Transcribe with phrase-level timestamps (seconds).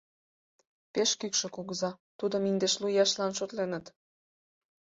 [0.93, 3.85] Пеш кӱкшӧ кугыза, тудым индешлу ияшлан шотленыт.